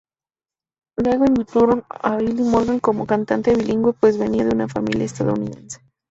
[0.97, 5.77] Luego invitaron a Billy Morgan como cantante bilingüe pues venia de una familia estadounidense.